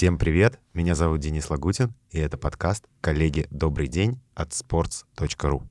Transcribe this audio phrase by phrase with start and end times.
[0.00, 5.62] Всем привет, меня зовут Денис Лагутин, и это подкаст «Коллеги, добрый день» от sports.ru.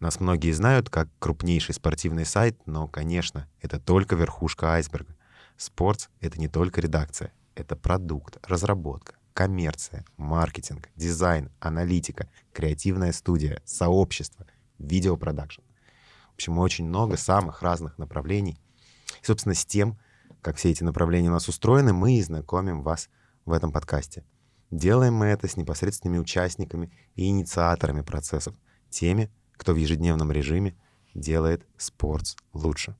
[0.00, 5.14] Нас многие знают как крупнейший спортивный сайт, но, конечно, это только верхушка айсберга.
[5.56, 14.44] Спортс— это не только редакция, это продукт, разработка, коммерция, маркетинг, дизайн, аналитика, креативная студия, сообщество,
[14.80, 15.62] видеопродакшн.
[16.32, 18.60] В общем, очень много самых разных направлений.
[19.22, 20.00] И, собственно, с тем,
[20.40, 23.08] как все эти направления у нас устроены, мы и знакомим вас
[23.44, 24.24] в этом подкасте.
[24.70, 28.54] Делаем мы это с непосредственными участниками и инициаторами процессов,
[28.88, 30.74] теми, кто в ежедневном режиме
[31.14, 32.96] делает спорт лучше.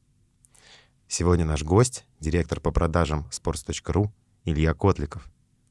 [1.09, 4.11] Сегодня наш гость, директор по продажам sports.ru
[4.45, 5.31] Илья Котликов.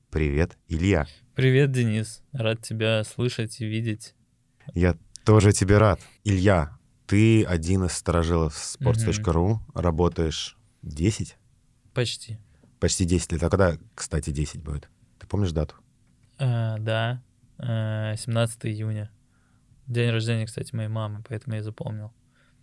[0.10, 1.08] Привет, Илья.
[1.36, 2.22] Привет, Денис.
[2.32, 4.14] Рад тебя слышать и видеть.
[4.74, 6.00] Я тоже тебе рад.
[6.24, 9.62] Илья, ты один из сторожилов sports.ru, угу.
[9.74, 11.38] работаешь 10?
[11.94, 12.38] Почти.
[12.82, 13.44] Почти 10 лет.
[13.44, 14.90] А когда, кстати, 10 будет?
[15.20, 15.76] Ты помнишь дату?
[16.40, 17.22] А, да,
[17.60, 19.12] а, 17 июня.
[19.86, 22.12] День рождения, кстати, моей мамы, поэтому я запомнил.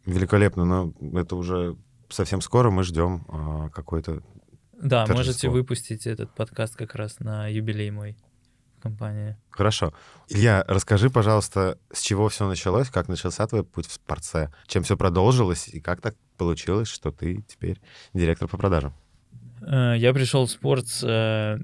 [0.07, 1.77] Великолепно, но это уже
[2.09, 4.25] совсем скоро мы ждем а, какой-то
[4.73, 5.15] Да, торжество.
[5.15, 8.17] можете выпустить этот подкаст как раз на юбилей мой
[8.81, 9.37] компании.
[9.51, 9.95] Хорошо.
[10.29, 14.97] Илья, расскажи, пожалуйста, с чего все началось, как начался твой путь в спорце, чем все
[14.97, 17.81] продолжилось и как так получилось, что ты теперь
[18.15, 18.95] директор по продажам?
[19.69, 21.59] Э, я пришел в спорт э,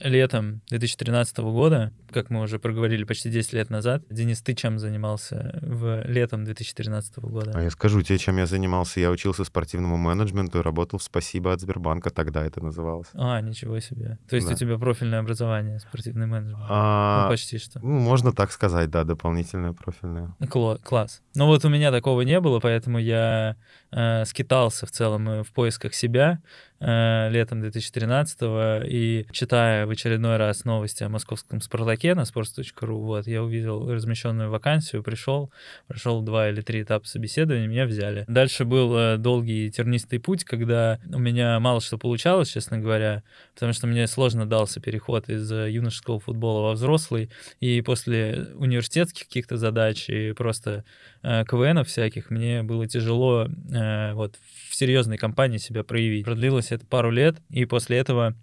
[0.00, 4.02] летом 2013 года, как мы уже проговорили почти 10 лет назад.
[4.10, 7.52] Денис, ты чем занимался в летом 2013 года?
[7.54, 9.00] А я скажу тебе, чем я занимался.
[9.00, 13.08] Я учился спортивному менеджменту и работал в «Спасибо» от Сбербанка, тогда это называлось.
[13.14, 14.18] А, ничего себе.
[14.28, 14.54] То есть да.
[14.54, 16.66] у тебя профильное образование, спортивный менеджмент?
[16.68, 17.80] А, ну, почти что.
[17.80, 20.34] Ну, можно так сказать, да, дополнительное профильное.
[20.40, 21.22] Кла- класс.
[21.34, 23.56] Ну вот у меня такого не было, поэтому я
[23.92, 26.40] э, скитался в целом э, в поисках себя
[26.80, 28.38] э, летом 2013
[28.84, 34.50] и читая в очередной раз новости о московском «Спартаке» на sports.ru, вот, я увидел размещенную
[34.50, 35.50] вакансию, пришел,
[35.86, 38.24] прошел два или три этапа собеседования, меня взяли.
[38.28, 43.22] Дальше был э, долгий тернистый путь, когда у меня мало что получалось, честно говоря,
[43.54, 49.26] потому что мне сложно дался переход из э, юношеского футбола во взрослый, и после университетских
[49.26, 50.84] каких-то задач и просто
[51.22, 54.38] КВНов всяких мне было тяжело э, вот
[54.68, 56.24] в серьезной компании себя проявить.
[56.24, 58.34] Продлилось это пару лет, и после этого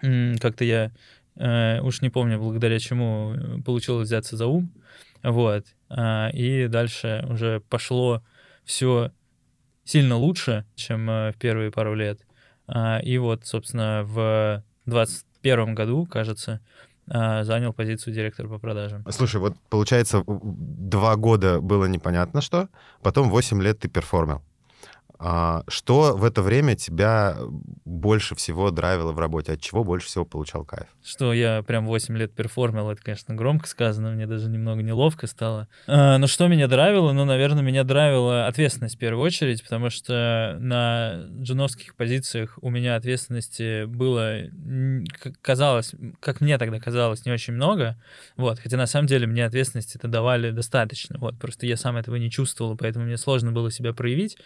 [0.00, 0.92] как-то я
[1.36, 4.72] э, уж не помню, благодаря чему э, получилось взяться за ум,
[5.22, 8.22] вот, э, и дальше уже пошло
[8.64, 9.12] все
[9.84, 12.20] сильно лучше, чем э, в первые пару лет,
[12.68, 19.04] э, и вот, собственно, в 21 году, кажется, э, занял позицию директора по продажам.
[19.10, 22.68] Слушай, вот получается, два года было непонятно что,
[23.02, 24.42] потом 8 лет ты перформил.
[25.20, 27.36] А, что в это время тебя
[27.84, 29.52] больше всего драйвило в работе?
[29.52, 30.86] От чего больше всего получал кайф?
[31.04, 35.66] Что я прям 8 лет перформил, это, конечно, громко сказано, мне даже немного неловко стало.
[35.88, 37.12] А, но что меня драйвило?
[37.12, 42.94] Ну, наверное, меня драйвила ответственность в первую очередь, потому что на джуновских позициях у меня
[42.94, 44.42] ответственности было,
[45.42, 48.00] казалось, как мне тогда казалось, не очень много,
[48.36, 52.16] вот, хотя на самом деле мне ответственности это давали достаточно, вот, просто я сам этого
[52.16, 54.38] не чувствовал, поэтому мне сложно было себя проявить,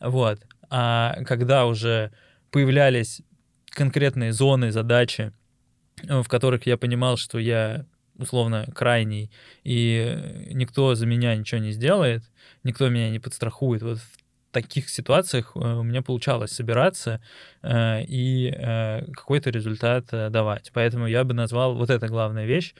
[0.00, 0.40] вот.
[0.70, 2.12] А когда уже
[2.50, 3.22] появлялись
[3.70, 5.32] конкретные зоны, задачи,
[6.02, 7.84] э, в которых я понимал, что я
[8.18, 9.30] условно крайний,
[9.62, 12.22] и никто за меня ничего не сделает,
[12.64, 13.82] никто меня не подстрахует.
[13.82, 17.20] Вот в таких ситуациях э, у меня получалось собираться
[17.62, 18.50] э, и
[19.12, 20.70] какой-то результат давать.
[20.72, 22.74] Поэтому я бы назвал вот это главная вещь,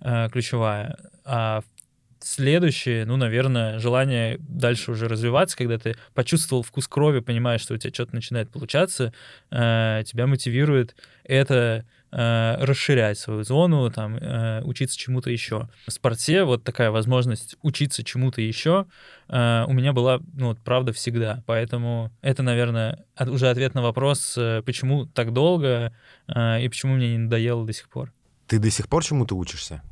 [0.00, 0.98] ключевая.
[1.24, 1.62] А
[2.22, 7.76] Следующее, ну, наверное, желание дальше уже развиваться, когда ты почувствовал вкус крови, понимаешь, что у
[7.76, 9.12] тебя что-то начинает получаться,
[9.50, 10.94] э, тебя мотивирует
[11.24, 15.68] это э, расширять свою зону, там, э, учиться чему-то еще.
[15.86, 18.86] В спорте вот такая возможность учиться чему-то еще
[19.28, 21.42] э, у меня была, ну, вот, правда, всегда.
[21.46, 25.92] Поэтому это, наверное, от, уже ответ на вопрос, э, почему так долго
[26.28, 28.12] э, и почему мне не надоело до сих пор.
[28.46, 29.82] Ты до сих пор чему-то учишься?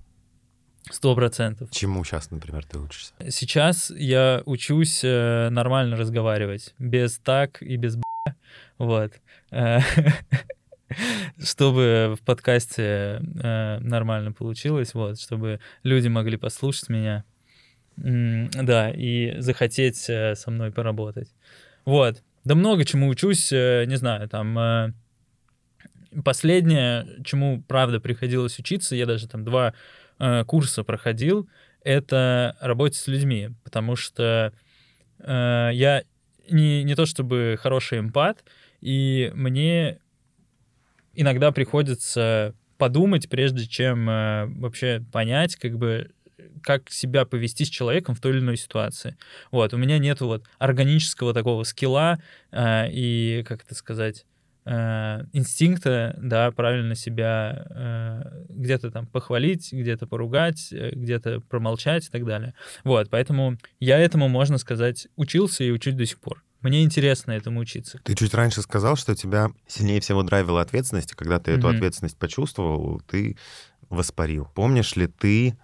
[0.89, 1.71] Сто процентов.
[1.71, 3.13] Чему сейчас, например, ты учишься?
[3.29, 8.03] Сейчас я учусь э, нормально разговаривать, без так и без б.
[8.79, 9.13] Вот.
[9.51, 9.81] Э,
[11.39, 17.25] чтобы в подкасте э, нормально получилось, вот, чтобы люди могли послушать меня,
[17.97, 21.29] да, и захотеть со мной поработать.
[21.85, 22.23] Вот.
[22.45, 24.95] Да много чему учусь, не знаю, там
[26.25, 29.75] последнее, чему правда приходилось учиться, я даже там два
[30.21, 31.49] э, курса проходил,
[31.83, 34.53] это работе с людьми, потому что
[35.19, 36.05] э, я
[36.49, 38.45] не, не то чтобы хороший эмпат,
[38.81, 39.99] и мне
[41.15, 46.11] иногда приходится подумать, прежде чем э, вообще понять, как бы,
[46.63, 49.17] как себя повести с человеком в той или иной ситуации.
[49.51, 52.19] Вот, у меня нет вот органического такого скилла
[52.51, 54.25] э, и, как это сказать,
[54.71, 62.11] э, инстинкта, да, правильно себя э, где-то там похвалить, где-то поругать, э, где-то промолчать и
[62.11, 62.55] так далее.
[62.85, 66.45] Вот, поэтому я этому, можно сказать, учился и учусь до сих пор.
[66.61, 67.99] Мне интересно этому учиться.
[68.05, 71.59] Ты чуть раньше сказал, что тебя сильнее всего драйвила ответственность, и когда ты mm-hmm.
[71.59, 73.37] эту ответственность почувствовал, ты
[73.89, 74.47] воспарил.
[74.55, 75.59] Помнишь ли ты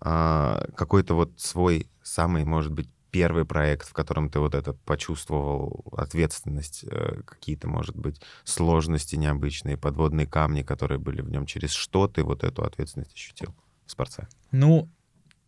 [0.00, 5.84] а, какой-то вот свой самый, может быть, первый проект, в котором ты вот это почувствовал
[5.92, 12.08] ответственность, э, какие-то, может быть, сложности необычные, подводные камни, которые были в нем, через что
[12.08, 13.54] ты вот эту ответственность ощутил
[13.86, 14.26] в спорте?
[14.50, 14.88] Ну,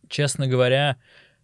[0.07, 0.97] честно говоря,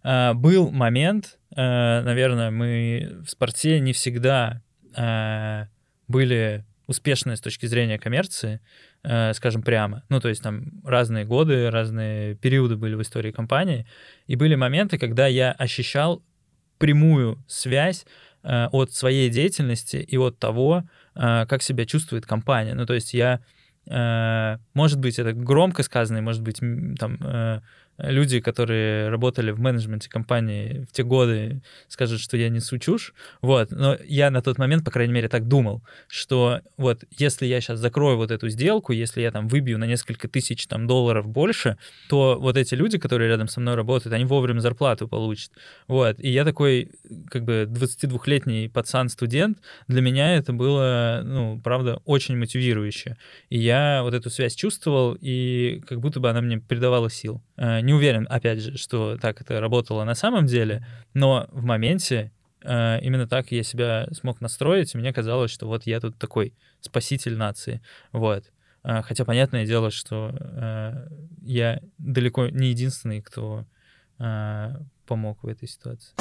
[0.04, 4.62] а, был момент, а, наверное, мы в спорте не всегда
[6.08, 8.60] были успешны с точки зрения коммерции,
[9.34, 10.04] скажем прямо.
[10.10, 13.86] Ну, то есть там разные годы, разные периоды были в истории компании,
[14.28, 16.22] и были моменты, когда я ощущал
[16.78, 18.06] прямую связь
[18.44, 20.84] от своей деятельности и от того,
[21.14, 22.74] как себя чувствует компания.
[22.76, 23.40] Ну, то есть я,
[24.74, 26.60] может быть, это громко сказано, может быть,
[27.00, 27.18] там
[28.04, 33.14] люди, которые работали в менеджменте компании в те годы, скажут, что я несу чушь.
[33.42, 33.72] Вот.
[33.72, 37.80] Но я на тот момент, по крайней мере, так думал, что вот если я сейчас
[37.80, 41.78] закрою вот эту сделку, если я там выбью на несколько тысяч там долларов больше,
[42.10, 45.52] то вот эти люди, которые рядом со мной работают, они вовремя зарплату получат.
[45.88, 46.20] Вот.
[46.20, 46.92] И я такой,
[47.30, 53.18] как бы 22-летний пацан-студент, для меня это было, ну, правда, очень мотивирующе.
[53.50, 57.42] И я вот эту связь чувствовал, и как будто бы она мне придавала сил.
[57.62, 62.32] Э, не уверен, опять же, что так это работало на самом деле, но в моменте
[62.64, 66.56] э, именно так я себя смог настроить, и мне казалось, что вот я тут такой
[66.80, 67.80] спаситель нации,
[68.12, 68.46] вот.
[68.84, 70.34] Э, хотя понятное дело, что
[71.44, 73.66] я далеко не единственный, кто
[75.08, 76.16] помог в этой ситуации.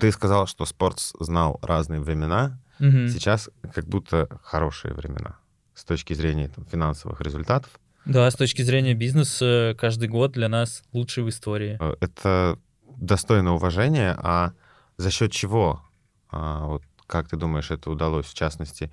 [0.00, 2.60] Ты сказал, что спорт знал разные времена.
[2.80, 3.08] Угу.
[3.08, 5.36] Сейчас как будто хорошие времена
[5.76, 7.70] с точки зрения там, финансовых результатов.
[8.06, 11.76] Да, с точки зрения бизнеса каждый год для нас лучший в истории.
[11.78, 12.58] Э, это
[12.96, 14.52] достойно уважения, а
[14.96, 15.82] за счет чего,
[16.30, 18.90] а, вот, как ты думаешь, это удалось, в частности,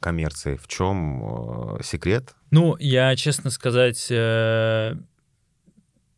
[0.00, 0.56] коммерции?
[0.56, 2.34] В чем э, секрет?
[2.50, 4.94] Ну, я, честно сказать, э,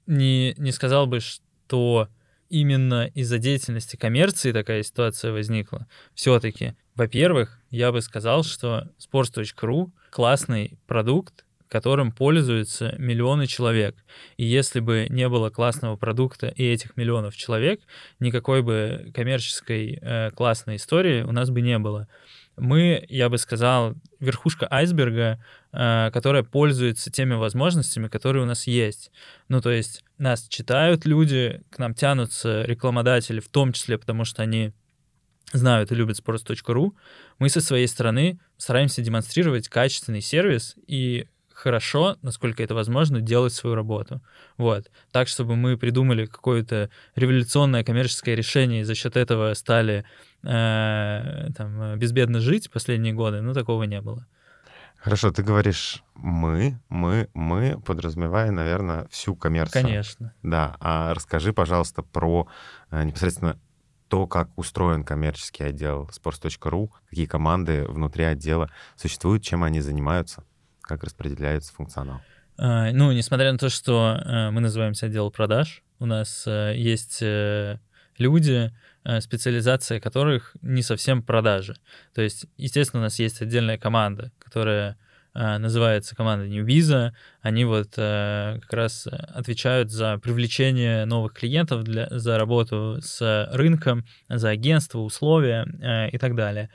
[0.07, 2.09] не, не сказал бы, что
[2.49, 5.87] именно из-за деятельности коммерции такая ситуация возникла.
[6.15, 13.97] Все-таки во-первых, я бы сказал, что sports.ru классный продукт, которым пользуются миллионы человек.
[14.37, 17.81] И если бы не было классного продукта и этих миллионов человек,
[18.19, 22.07] никакой бы коммерческой э, классной истории у нас бы не было.
[22.59, 25.43] Мы, я бы сказал, верхушка айсберга,
[25.73, 29.11] э, которая пользуется теми возможностями, которые у нас есть.
[29.49, 34.43] Ну, то есть нас читают люди, к нам тянутся рекламодатели, в том числе потому, что
[34.43, 34.75] они
[35.53, 36.93] знают и любят sports.ru,
[37.39, 41.27] мы со своей стороны стараемся демонстрировать качественный сервис и
[41.61, 44.23] хорошо, насколько это возможно, делать свою работу.
[44.57, 44.91] Вот.
[45.13, 50.05] Так, чтобы мы придумали какое-то революционное коммерческое решение и за счет этого стали
[50.43, 54.27] э, там, безбедно жить последние годы, ну, такого не было.
[54.97, 59.83] Хорошо, ты говоришь «мы», «мы», «мы», подразумевая, наверное, всю коммерцию.
[59.83, 60.35] Конечно.
[60.43, 62.49] Да, а расскажи, пожалуйста, про
[62.91, 63.59] э, непосредственно
[64.11, 70.43] то, как устроен коммерческий отдел sports.ru, какие команды внутри отдела существуют, чем они занимаются,
[70.83, 72.21] как распределяется функционал.
[72.59, 77.23] А, ну, несмотря на то, что э, мы называемся отдел продаж, у нас э, есть
[77.23, 77.79] э,
[78.19, 78.73] люди,
[79.21, 81.75] специализация которых не совсем продажи.
[82.13, 84.99] То есть, естественно, у нас есть отдельная команда, которая
[85.35, 87.13] называется команда New Visa.
[87.41, 94.05] Они вот э, как раз отвечают за привлечение новых клиентов, для, за работу с рынком,
[94.29, 96.71] за агентство, условия э, и так далее.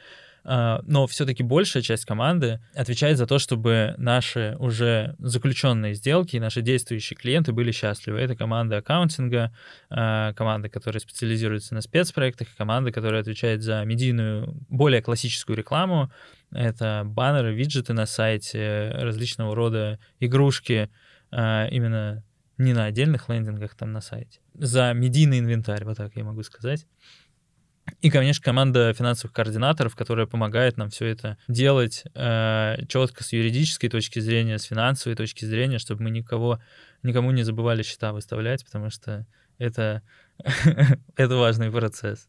[0.48, 6.62] А, но все-таки большая часть команды отвечает за то, чтобы наши уже заключенные сделки наши
[6.62, 8.20] действующие клиенты были счастливы.
[8.20, 9.52] Это команда аккаунтинга,
[9.90, 16.12] а, команда, которая специализируется на спецпроектах, команда, которая отвечает за медийную, более классическую рекламу.
[16.52, 20.92] Это баннеры, виджеты на сайте, различного рода игрушки,
[21.32, 22.24] а, именно
[22.60, 24.40] не на отдельных лендингах там на сайте.
[24.54, 26.86] За медийный инвентарь, вот так я могу сказать.
[28.02, 33.90] И, конечно, команда финансовых координаторов, которая помогает нам все это делать э, четко с юридической
[33.90, 36.60] точки зрения, с финансовой точки зрения, чтобы мы никого,
[37.04, 39.26] никому не забывали счета выставлять, потому что
[39.60, 40.02] это,
[41.16, 42.28] это важный процесс.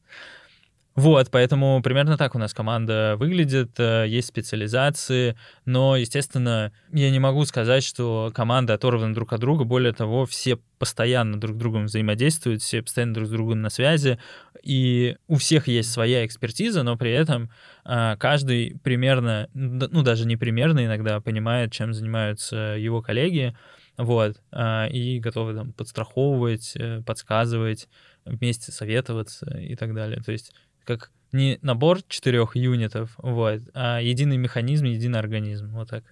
[0.97, 5.37] Вот, поэтому примерно так у нас команда выглядит, э, есть специализации,
[5.67, 10.59] но, естественно, я не могу сказать, что команда оторвана друг от друга, более того, все
[10.79, 14.19] постоянно друг с другом взаимодействуют, все постоянно друг с другом на связи,
[14.63, 17.51] и у всех есть своя экспертиза, но при этом
[17.85, 23.55] э, каждый примерно, ну даже не примерно иногда понимает, чем занимаются его коллеги,
[23.99, 26.75] вот, э, и готовы там подстраховывать,
[27.05, 27.87] подсказывать,
[28.27, 30.21] вместе советоваться и так далее.
[30.21, 30.53] То есть
[30.87, 36.05] как не набор четырех юнитов, вот, а единый механизм, единый организм, вот так.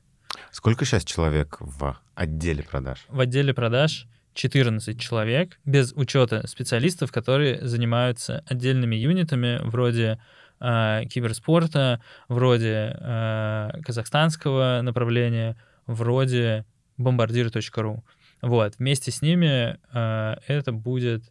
[0.51, 3.05] Сколько сейчас человек в отделе продаж?
[3.09, 10.21] В отделе продаж 14 человек, без учета специалистов, которые занимаются отдельными юнитами вроде
[10.61, 16.67] э, киберспорта, вроде э, казахстанского направления, вроде
[16.97, 18.05] бомбардир.ру.
[18.43, 21.23] Вот, вместе с ними э, это будет,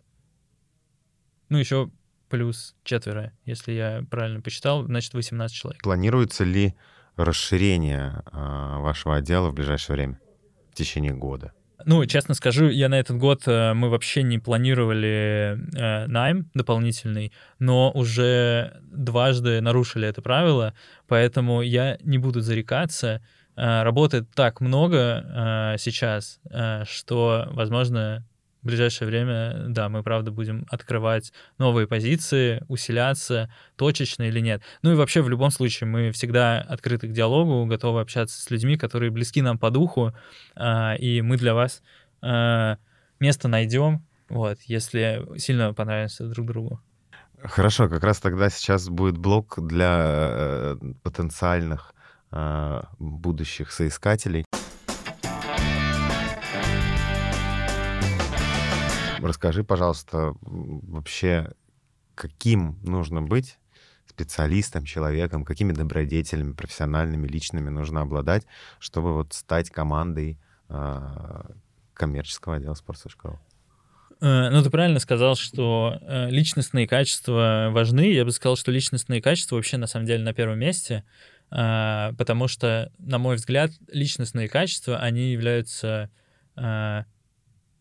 [1.50, 1.92] ну, еще
[2.34, 5.84] плюс четверо, если я правильно посчитал, значит 18 человек.
[5.84, 6.74] Планируется ли
[7.16, 10.20] расширение э, вашего отдела в ближайшее время,
[10.72, 11.54] в течение года?
[11.86, 17.32] Ну, честно скажу, я на этот год э, мы вообще не планировали э, найм дополнительный,
[17.60, 20.74] но уже дважды нарушили это правило,
[21.08, 23.22] поэтому я не буду зарекаться.
[23.56, 28.26] Э, работает так много э, сейчас, э, что, возможно,
[28.64, 34.62] в ближайшее время, да, мы, правда, будем открывать новые позиции, усиляться, точечно или нет.
[34.82, 38.78] Ну и вообще, в любом случае, мы всегда открыты к диалогу, готовы общаться с людьми,
[38.78, 40.14] которые близки нам по духу,
[40.56, 41.84] а, и мы для вас
[42.22, 42.78] а,
[43.20, 46.82] место найдем, вот, если сильно понравимся друг другу.
[47.44, 51.94] Хорошо, как раз тогда сейчас будет блок для э, потенциальных
[52.32, 54.46] э, будущих соискателей.
[59.24, 61.52] Расскажи, пожалуйста, вообще,
[62.16, 63.58] каким нужно быть
[64.06, 68.46] специалистом, человеком, какими добродетелями профессиональными, личными нужно обладать,
[68.80, 70.38] чтобы вот стать командой
[70.70, 71.44] э,
[71.94, 73.38] коммерческого отдела sports.ru?
[74.22, 78.12] Э, ну, ты правильно сказал, что э, личностные качества важны.
[78.12, 81.04] Я бы сказал, что личностные качества вообще на самом деле на первом месте,
[81.50, 86.10] э, потому что, на мой взгляд, личностные качества, они являются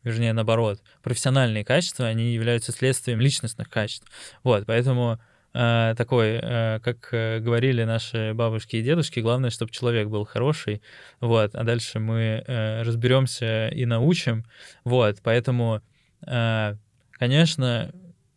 [0.05, 4.07] вернее, наоборот, профессиональные качества, они являются следствием личностных качеств.
[4.43, 5.21] Вот, поэтому
[5.55, 10.83] э, такой, э, как э, говорили наши бабушки и дедушки, главное, чтобы человек был хороший,
[11.21, 14.45] вот, а дальше мы э, разберемся и научим,
[14.85, 15.81] вот, поэтому,
[16.27, 16.77] э,
[17.13, 17.93] конечно,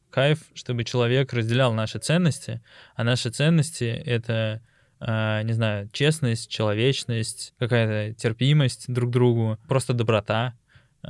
[0.09, 2.61] кайф, чтобы человек разделял наши ценности,
[2.95, 4.61] а наши ценности— это
[5.01, 10.53] Uh, не знаю, честность, человечность, какая-то терпимость друг к другу, просто доброта,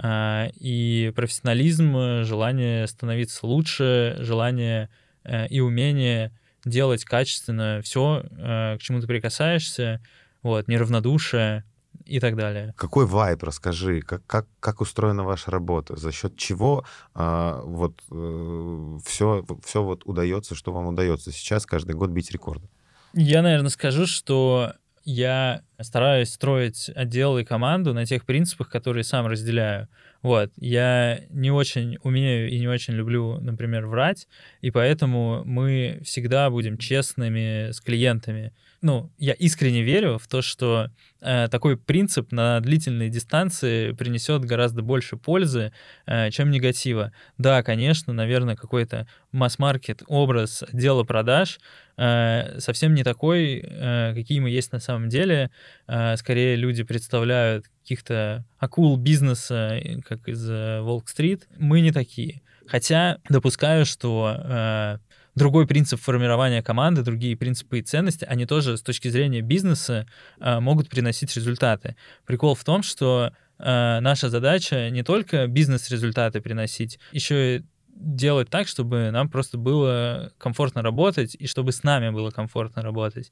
[0.04, 4.90] и профессионализм, желание становиться лучше, желание
[5.24, 6.32] э, и умение
[6.66, 10.02] делать качественно все, э, к чему ты прикасаешься,
[10.42, 11.64] вот, неравнодушие
[12.06, 12.74] и так далее.
[12.78, 18.98] Какой вайб, расскажи, как, как, как устроена ваша работа, за счет чего а, вот э,
[19.06, 22.68] все, все вот удается, что вам удается сейчас каждый год бить рекорды?
[23.14, 24.74] Я, наверное, скажу, что
[25.06, 29.88] я стараюсь строить отдел и команду на тех принципах, которые сам разделяю.
[30.22, 34.28] Вот, я не очень умею и не очень люблю, например, врать,
[34.62, 38.52] и поэтому мы всегда будем честными с клиентами.
[38.86, 44.84] Ну, я искренне верю в то, что э, такой принцип на длительной дистанции принесет гораздо
[44.84, 45.72] больше пользы,
[46.06, 47.12] э, чем негатива.
[47.40, 51.60] Да, конечно, наверное, какой-то масс-маркет образ дела продаж
[51.98, 55.50] э, совсем не такой, э, какие мы есть на самом деле.
[55.88, 61.48] Э, скорее люди представляют каких-то акул бизнеса, как из Волк-стрит.
[61.58, 62.44] Мы не такие.
[62.68, 64.98] Хотя допускаю, что э,
[65.36, 70.08] другой принцип формирования команды, другие принципы и ценности, они тоже с точки зрения бизнеса
[70.40, 71.96] э, могут приносить результаты.
[72.26, 77.64] Прикол в том, что э, наша задача не только бизнес-результаты приносить, еще и
[77.96, 83.32] делать так, чтобы нам просто было комфортно работать и чтобы с нами было комфортно работать.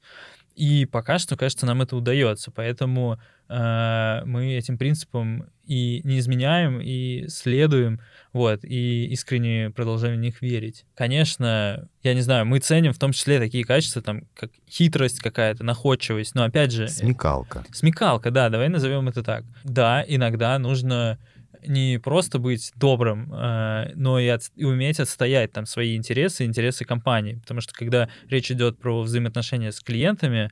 [0.54, 2.50] И пока что, кажется, нам это удается.
[2.50, 3.18] Поэтому
[3.48, 8.00] э, мы этим принципам и не изменяем, и следуем,
[8.34, 10.84] вот, и искренне продолжаем в них верить.
[10.94, 15.64] Конечно, я не знаю, мы ценим в том числе такие качества, там, как хитрость какая-то,
[15.64, 16.88] находчивость, но опять же...
[16.88, 17.64] Смекалка.
[17.72, 19.44] Смекалка, да, давай назовем это так.
[19.62, 21.18] Да, иногда нужно
[21.66, 26.84] не просто быть добрым, э, но и, от, и уметь отстоять там свои интересы, интересы
[26.84, 27.34] компании.
[27.36, 30.50] Потому что когда речь идет про взаимоотношения с клиентами,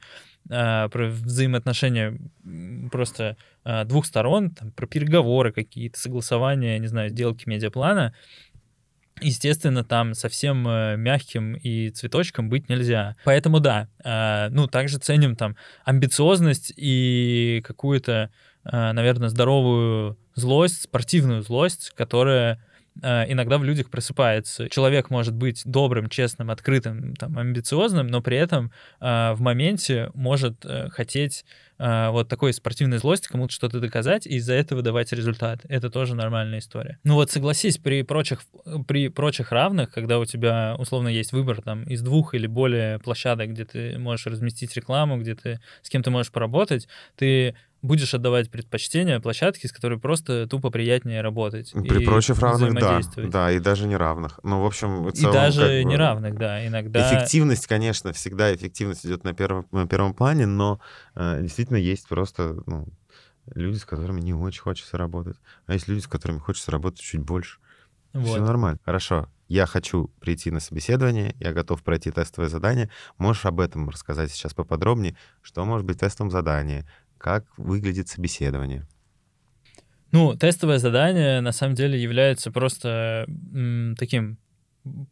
[0.49, 2.19] э, про взаимоотношения
[2.91, 8.15] просто э, двух сторон, там, про переговоры какие-то, согласования, не знаю, сделки медиаплана,
[9.21, 13.17] естественно, там совсем э, мягким и цветочком быть нельзя.
[13.25, 13.89] Поэтому да,
[14.51, 18.31] ну, также ценим там амбициозность и какую-то,
[18.65, 22.65] наверное, здоровую злость, спортивную злость, которая
[23.01, 24.69] иногда в людях просыпается.
[24.69, 28.71] Человек может быть добрым, честным, открытым, там, амбициозным, но при этом
[29.01, 31.45] в моменте может хотеть
[31.79, 35.61] э, вот такой спортивной злости кому-то что-то доказать и из-за этого давать результат.
[35.69, 36.99] Это тоже нормальная история.
[37.05, 38.43] Ну вот согласись, при прочих,
[38.87, 43.51] при прочих равных, когда у тебя условно есть выбор там из двух или более площадок,
[43.51, 49.21] где ты можешь разместить рекламу, где ты с кем-то можешь поработать, ты будешь отдавать предпочтение
[49.21, 51.73] площадке, с которой просто тупо приятнее работать.
[51.73, 53.01] При прочих равных, да.
[53.17, 54.39] Да, и даже неравных.
[54.45, 57.09] Ну, в общем, в целом, И даже как бы, неравных, да, иногда...
[57.09, 60.81] Эффективность, конечно, всегда эффективность идет на первом, на первом плане, но
[61.15, 62.87] э, действительно есть просто ну,
[63.55, 65.37] люди, с которыми не очень хочется работать.
[65.67, 67.59] А есть люди, с которыми хочется работать чуть больше.
[68.13, 68.27] Вот.
[68.27, 68.79] Все нормально.
[68.85, 69.29] Хорошо.
[69.49, 72.89] Я хочу прийти на собеседование, я готов пройти тестовое задание.
[73.19, 75.17] Можешь об этом рассказать сейчас поподробнее?
[75.43, 76.89] Что может быть тестом задания?
[77.23, 78.85] Как выглядит собеседование?
[80.11, 84.39] Ну, тестовое задание на самом деле является просто м, таким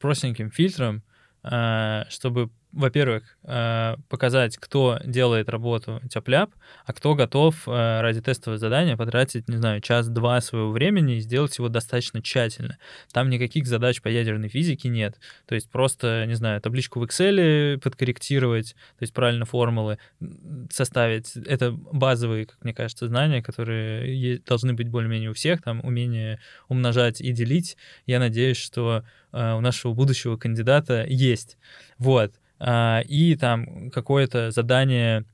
[0.00, 1.04] простеньким фильтром,
[1.44, 6.52] э, чтобы во-первых, э, показать, кто делает работу тяп-ляп,
[6.86, 11.56] а кто готов э, ради тестового задания потратить, не знаю, час-два своего времени и сделать
[11.58, 12.78] его достаточно тщательно.
[13.12, 15.18] Там никаких задач по ядерной физике нет.
[15.46, 19.98] То есть просто, не знаю, табличку в Excel подкорректировать, то есть правильно формулы
[20.70, 21.36] составить.
[21.36, 25.62] Это базовые, как мне кажется, знания, которые должны быть более-менее у всех.
[25.62, 27.76] Там умение умножать и делить.
[28.06, 31.58] Я надеюсь, что э, у нашего будущего кандидата есть.
[31.98, 32.32] Вот.
[32.60, 35.24] А, и там какое-то задание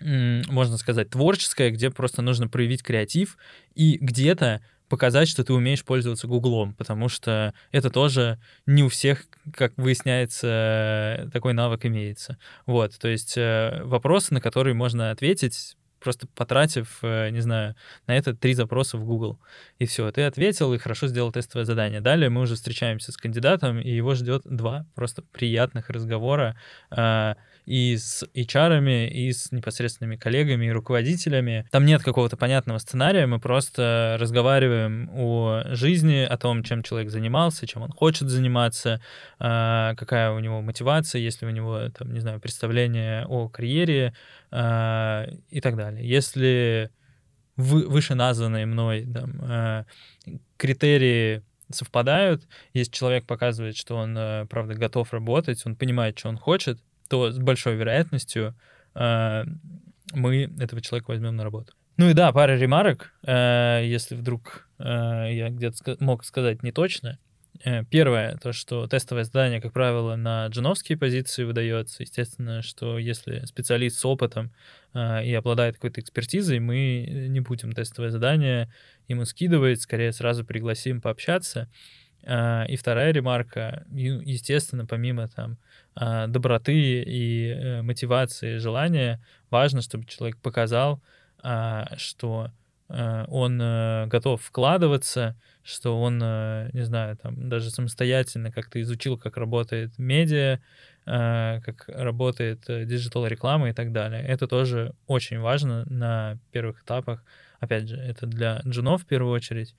[0.00, 3.36] можно сказать, творческое, где просто нужно проявить креатив
[3.74, 9.24] и где-то показать, что ты умеешь пользоваться Гуглом, потому что это тоже не у всех,
[9.54, 12.38] как выясняется, такой навык имеется.
[12.64, 17.74] Вот, то есть э, вопросы, на которые можно ответить просто потратив, э, не знаю,
[18.06, 19.38] на это три запроса в Google.
[19.78, 22.00] И все, ты ответил и хорошо сделал тестовое задание.
[22.00, 26.56] Далее мы уже встречаемся с кандидатом, и его ждет два просто приятных разговора
[26.90, 27.34] э,
[27.66, 31.66] и с HR, и с непосредственными коллегами и руководителями.
[31.70, 37.66] Там нет какого-то понятного сценария, мы просто разговариваем о жизни, о том, чем человек занимался,
[37.66, 39.00] чем он хочет заниматься,
[39.38, 44.14] э, какая у него мотивация, если у него, там, не знаю, представление о карьере,
[44.50, 46.08] э, и так далее.
[46.08, 46.90] Если
[47.56, 49.84] вы, вышеназванные мной там, э,
[50.56, 56.38] критерии совпадают, если человек показывает, что он, э, правда, готов работать, он понимает, что он
[56.38, 58.54] хочет, то с большой вероятностью
[58.94, 59.44] э,
[60.12, 61.72] мы этого человека возьмем на работу.
[61.96, 67.18] Ну и да, пара ремарок, э, если вдруг э, я где-то мог сказать не точно.
[67.64, 72.02] Э, первое, то, что тестовое задание, как правило, на джуновские позиции выдается.
[72.02, 74.52] Естественно, что если специалист с опытом
[74.94, 78.72] э, и обладает какой-то экспертизой, мы не будем тестовое задание
[79.08, 81.68] ему скидывать, скорее сразу пригласим пообщаться.
[82.22, 85.58] Э, и вторая ремарка, естественно, помимо там
[86.28, 91.02] доброты и мотивации, желания, важно, чтобы человек показал,
[91.96, 92.52] что
[92.88, 93.58] он
[94.08, 95.36] готов вкладываться,
[95.68, 100.60] что он, э, не знаю, там даже самостоятельно как-то изучил, как работает медиа,
[101.04, 104.22] э, как работает э, digital-реклама и так далее.
[104.22, 107.22] Это тоже очень важно на первых этапах.
[107.60, 109.74] Опять же, это для джунов в первую очередь.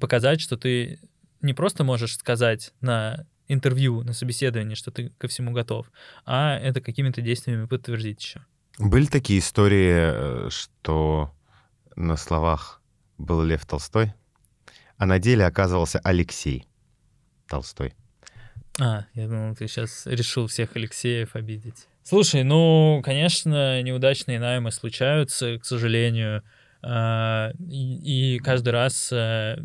[0.00, 0.98] Показать, что ты
[1.42, 5.90] не просто можешь сказать на интервью, на собеседовании, что ты ко всему готов,
[6.24, 8.40] а это какими-то действиями подтвердить еще.
[8.78, 11.32] Были такие истории, что
[11.98, 12.80] на словах
[13.18, 14.14] был Лев Толстой,
[14.96, 16.68] а на деле оказывался Алексей
[17.48, 17.94] Толстой.
[18.80, 21.88] А, я думал, ты сейчас решил всех Алексеев обидеть.
[22.04, 26.42] Слушай, ну, конечно, неудачные наймы случаются, к сожалению.
[26.82, 29.58] А, и каждый раз э,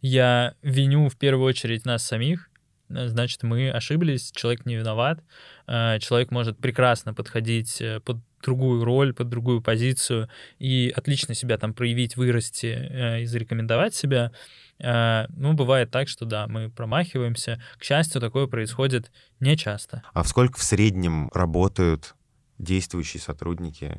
[0.00, 2.50] я виню в первую очередь нас самих,
[2.88, 5.20] значит, мы ошиблись, человек не виноват,
[5.66, 10.28] а, человек может прекрасно подходить э, под другую роль, под другую позицию
[10.58, 14.32] и отлично себя там проявить, вырасти э, и зарекомендовать себя.
[14.78, 17.62] Э, ну, бывает так, что да, мы промахиваемся.
[17.78, 20.02] К счастью, такое происходит не часто.
[20.12, 22.14] А в сколько в среднем работают
[22.58, 23.96] действующие сотрудники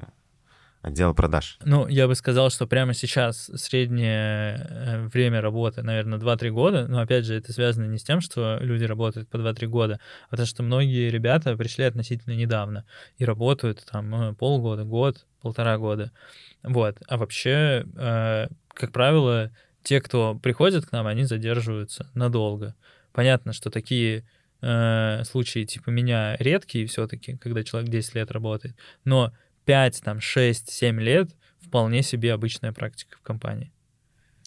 [0.85, 1.57] отдела продаж?
[1.65, 6.87] Ну, я бы сказал, что прямо сейчас среднее э, время работы, наверное, 2-3 года.
[6.87, 10.31] Но, опять же, это связано не с тем, что люди работают по 2-3 года, а
[10.31, 12.85] потому что многие ребята пришли относительно недавно
[13.17, 16.11] и работают там ну, полгода, год, полтора года.
[16.63, 16.97] Вот.
[17.07, 22.75] А вообще, э, как правило, те, кто приходят к нам, они задерживаются надолго.
[23.11, 24.23] Понятно, что такие
[24.61, 29.33] э, случаи типа меня редкие все-таки, когда человек 10 лет работает, но
[29.65, 33.71] 5, там, 6, 7 лет вполне себе обычная практика в компании.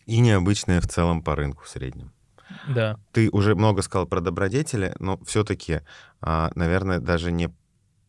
[0.07, 2.13] И необычная в целом по рынку в среднем.
[2.69, 2.99] Да.
[3.13, 5.81] Ты уже много сказал про добродетели, но все-таки,
[6.21, 7.51] а, наверное, даже не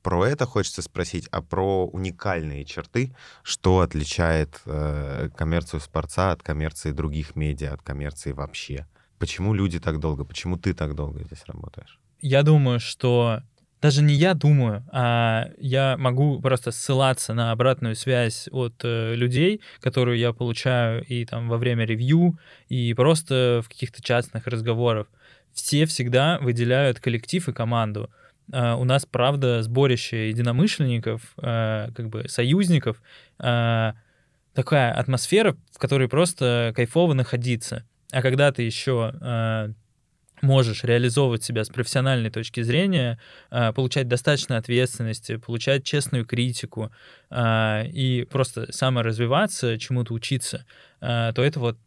[0.01, 6.91] про это хочется спросить, а про уникальные черты, что отличает э, коммерцию спорца от коммерции
[6.91, 8.87] других медиа, от коммерции вообще.
[9.17, 11.99] Почему люди так долго, почему ты так долго здесь работаешь?
[12.21, 13.41] Я думаю, что
[13.81, 19.61] даже не я думаю, а я могу просто ссылаться на обратную связь от э, людей,
[19.79, 22.37] которую я получаю и там во время ревью,
[22.67, 25.07] и просто в каких-то частных разговорах.
[25.53, 28.09] Все всегда выделяют коллектив и команду.
[28.51, 32.99] Uh, у нас, правда, сборище единомышленников, uh, как бы союзников,
[33.37, 33.93] uh,
[34.55, 37.85] такая атмосфера, в которой просто кайфово находиться.
[38.11, 39.75] А когда ты еще
[40.41, 46.91] можешь реализовывать себя с профессиональной точки зрения, получать достаточно ответственности, получать честную критику
[47.33, 50.65] и просто саморазвиваться, чему-то учиться,
[50.99, 51.77] то это вот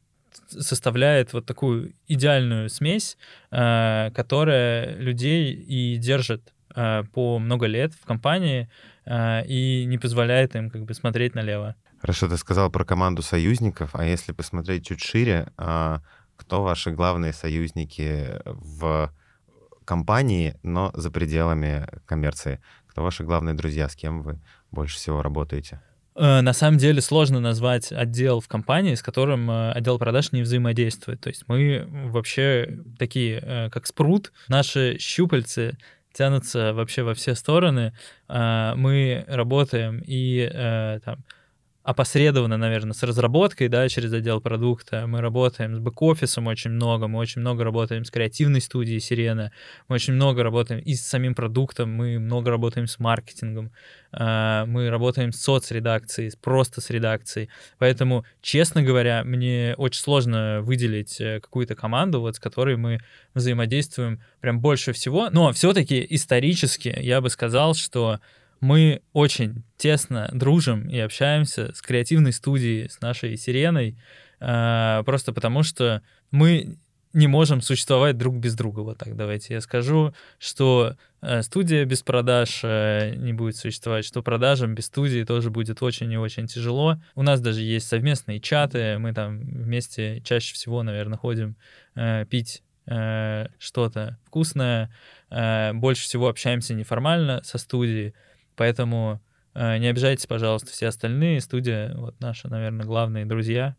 [0.48, 3.16] составляет вот такую идеальную смесь,
[3.50, 8.70] которая людей и держит по много лет в компании
[9.06, 11.74] и не позволяет им как бы смотреть налево.
[12.00, 15.52] Хорошо, ты сказал про команду союзников, а если посмотреть чуть шире,
[16.42, 19.12] кто ваши главные союзники в
[19.84, 22.60] компании, но за пределами коммерции?
[22.88, 25.80] Кто ваши главные друзья, с кем вы больше всего работаете?
[26.14, 30.42] Э, на самом деле сложно назвать отдел в компании, с которым э, отдел продаж не
[30.42, 31.20] взаимодействует.
[31.20, 35.78] То есть мы вообще такие, э, как спрут, наши щупальцы
[36.12, 37.94] тянутся вообще во все стороны.
[38.28, 41.24] Мы работаем и там,
[41.82, 45.06] опосредованно, наверное, с разработкой, да, через отдел продукта.
[45.06, 49.52] Мы работаем с бэк-офисом очень много, мы очень много работаем с креативной студией Сирена,
[49.88, 53.72] мы очень много работаем и с самим продуктом, мы много работаем с маркетингом,
[54.12, 57.48] а, мы работаем с соцредакцией, просто с редакцией.
[57.78, 63.00] Поэтому, честно говоря, мне очень сложно выделить э, какую-то команду, вот с которой мы
[63.34, 65.30] взаимодействуем прям больше всего.
[65.30, 68.20] Но все-таки исторически я бы сказал, что
[68.62, 73.98] мы очень тесно дружим и общаемся с креативной студией, с нашей Сиреной,
[74.38, 76.78] э, просто потому что мы
[77.12, 78.80] не можем существовать друг без друга.
[78.80, 84.22] Вот так давайте я скажу, что э, студия без продаж э, не будет существовать, что
[84.22, 87.02] продажам без студии тоже будет очень и очень тяжело.
[87.16, 91.56] У нас даже есть совместные чаты, мы там вместе чаще всего, наверное, ходим
[92.30, 94.92] пить что-то вкусное,
[95.30, 98.12] больше всего общаемся неформально со студией,
[98.56, 99.20] Поэтому
[99.54, 101.40] э, не обижайтесь, пожалуйста, все остальные.
[101.40, 103.76] Студия, вот наши, наверное, главные друзья.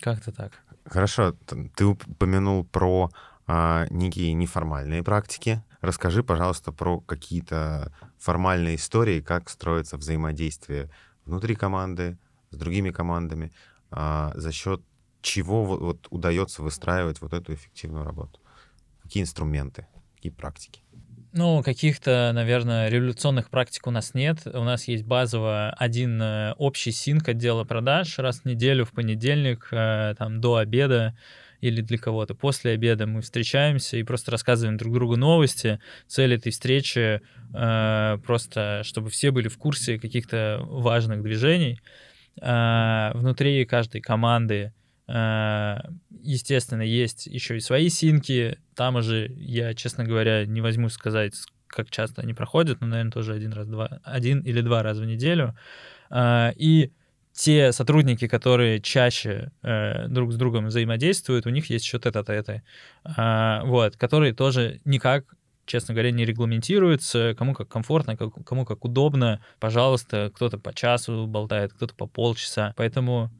[0.00, 0.52] Как-то так.
[0.84, 1.34] Хорошо.
[1.74, 3.10] Ты упомянул про
[3.46, 5.62] а, некие неформальные практики.
[5.80, 10.90] Расскажи, пожалуйста, про какие-то формальные истории, как строится взаимодействие
[11.24, 12.18] внутри команды,
[12.50, 13.52] с другими командами,
[13.90, 14.82] а, за счет
[15.22, 18.40] чего вот, вот удается выстраивать вот эту эффективную работу.
[19.02, 20.82] Какие инструменты, какие практики?
[21.38, 24.46] Ну, каких-то, наверное, революционных практик у нас нет.
[24.46, 29.68] У нас есть базово один э, общий синк отдела продаж раз в неделю в понедельник,
[29.70, 31.14] э, там, до обеда
[31.60, 35.78] или для кого-то после обеда мы встречаемся и просто рассказываем друг другу новости.
[36.06, 37.20] Цель этой встречи
[37.52, 41.82] э, просто, чтобы все были в курсе каких-то важных движений.
[42.40, 44.72] Э, внутри каждой команды
[45.08, 48.58] естественно, есть еще и свои синки.
[48.74, 51.34] Там уже я, честно говоря, не возьму сказать,
[51.68, 55.06] как часто они проходят, но, наверное, тоже один раз, два, один или два раза в
[55.06, 55.56] неделю.
[56.10, 56.92] Э, и
[57.32, 62.62] те сотрудники, которые чаще э, друг с другом взаимодействуют, у них есть еще тет-а-теты,
[63.04, 69.40] вот, которые тоже никак честно говоря, не регламентируются, кому как комфортно, кому как удобно.
[69.58, 72.72] Пожалуйста, кто-то по часу болтает, кто-то по полчаса.
[72.76, 73.30] Поэтому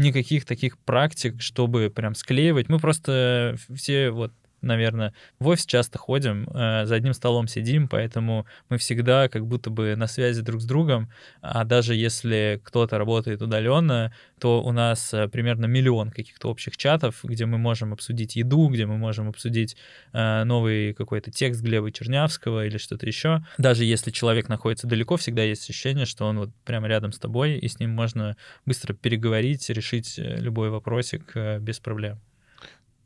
[0.00, 2.68] никаких таких практик, чтобы прям склеивать.
[2.68, 4.32] Мы просто все вот
[4.62, 9.70] наверное, в офис часто ходим, э, за одним столом сидим, поэтому мы всегда как будто
[9.70, 15.12] бы на связи друг с другом, а даже если кто-то работает удаленно, то у нас
[15.14, 19.76] э, примерно миллион каких-то общих чатов, где мы можем обсудить еду, где мы можем обсудить
[20.12, 23.44] э, новый какой-то текст Глеба Чернявского или что-то еще.
[23.58, 27.58] Даже если человек находится далеко, всегда есть ощущение, что он вот прямо рядом с тобой,
[27.58, 32.20] и с ним можно быстро переговорить, решить любой вопросик без проблем.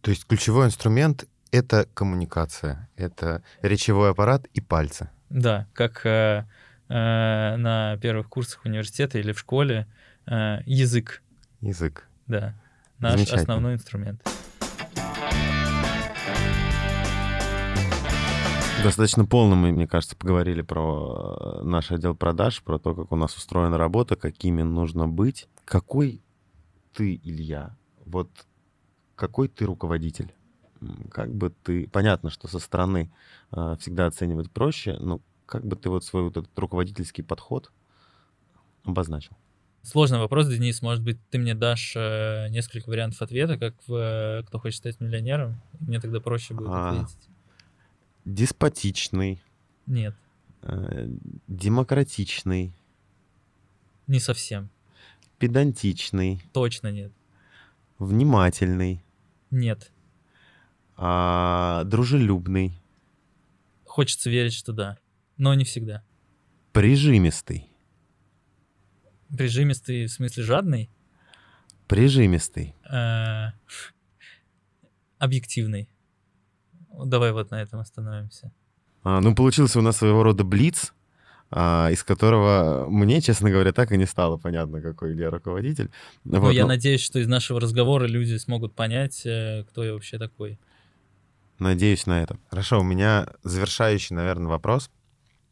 [0.05, 5.09] То есть ключевой инструмент это коммуникация, это речевой аппарат и пальцы.
[5.31, 6.45] Да, как э,
[6.89, 9.87] э, на первых курсах университета или в школе
[10.27, 11.23] э, язык.
[11.61, 12.09] Язык.
[12.27, 12.55] Да.
[12.99, 14.21] наш основной инструмент.
[18.83, 23.17] Достаточно полно мы, мне кажется, поговорили про э, наш отдел продаж, про то, как у
[23.17, 25.49] нас устроена работа, какими нужно быть.
[25.65, 26.21] Какой
[26.93, 28.29] ты, Илья, вот
[29.15, 30.35] какой ты руководитель?
[31.11, 31.89] Как бы ты...
[31.89, 33.11] Понятно, что со стороны
[33.53, 37.71] э, всегда оценивать проще, но как бы ты вот свой вот этот руководительский подход
[38.85, 39.37] обозначил?
[39.83, 40.81] Сложный вопрос, Денис.
[40.81, 45.01] Может быть, ты мне дашь э, несколько вариантов ответа, как в э, «Кто хочет стать
[45.01, 47.29] миллионером?» Мне тогда проще будет а, ответить.
[48.25, 49.43] Деспотичный.
[49.87, 50.15] Нет.
[50.63, 51.07] Э,
[51.49, 52.73] демократичный.
[54.07, 54.71] Не совсем.
[55.39, 56.41] Педантичный.
[56.55, 57.13] Точно нет.
[57.99, 59.05] Внимательный.
[59.51, 59.91] Нет.
[60.97, 62.81] А, дружелюбный.
[63.85, 64.99] Хочется верить, что да,
[65.37, 66.03] но не всегда.
[66.73, 67.69] Прижимистый.
[69.37, 70.91] Прижимистый в смысле жадный?
[71.89, 72.75] Прижимистый.
[72.89, 73.53] А,
[75.19, 75.89] объективный.
[76.93, 78.53] Давай вот на этом остановимся.
[79.03, 80.95] А, ну, получился у нас своего рода блиц,
[81.51, 85.91] а, из которого мне, честно говоря, так и не стало понятно, какой Илья руководитель.
[86.25, 86.69] Ну, вот, я но...
[86.69, 90.59] надеюсь, что из нашего разговора люди смогут понять, э, кто я вообще такой.
[91.59, 92.39] Надеюсь на это.
[92.51, 94.91] Хорошо, у меня завершающий, наверное, вопрос.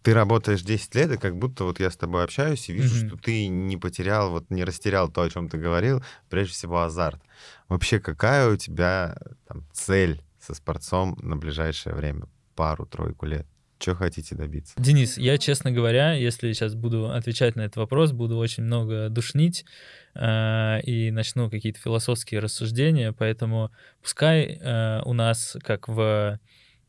[0.02, 3.08] Ты работаешь 10 лет, и как будто вот я с тобой общаюсь и вижу, mm-hmm.
[3.08, 7.22] что ты не потерял, вот не растерял то, о чем ты говорил, прежде всего азарт.
[7.68, 12.24] Вообще, какая у тебя там, цель со спортцом на ближайшее время,
[12.56, 13.46] пару-тройку лет?
[13.82, 14.74] Что хотите добиться?
[14.76, 19.64] Денис, я, честно говоря, если сейчас буду отвечать на этот вопрос, буду очень много душнить
[20.14, 26.38] э, и начну какие-то философские рассуждения, поэтому пускай э, у нас, как в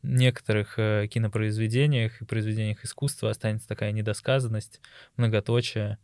[0.04, 4.80] некоторых э, кинопроизведениях и произведениях искусства останется такая недосказанность,
[5.16, 5.98] многоточие,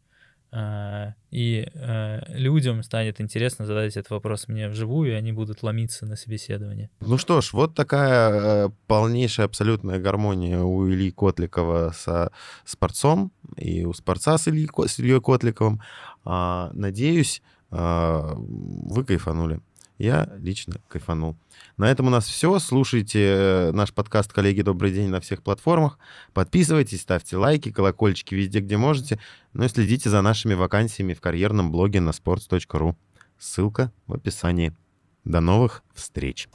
[0.52, 6.16] и а, людям станет интересно задать этот вопрос мне вживую, и они будут ломиться на
[6.16, 6.90] собеседование.
[7.00, 12.32] Ну что ж, вот такая э, полнейшая абсолютная гармония у Ильи Котликова со
[12.64, 15.80] Спорцом и у Спорца с, Ильей, с Ильей Котликовым.
[16.24, 19.60] А, надеюсь, вы кайфанули.
[20.00, 21.36] Я лично кайфанул.
[21.76, 22.58] На этом у нас все.
[22.58, 25.98] Слушайте э, наш подкаст «Коллеги, добрый день» на всех платформах.
[26.32, 29.20] Подписывайтесь, ставьте лайки, колокольчики везде, где можете.
[29.52, 32.96] Ну и следите за нашими вакансиями в карьерном блоге на sports.ru.
[33.38, 34.74] Ссылка в описании.
[35.24, 36.48] До новых встреч!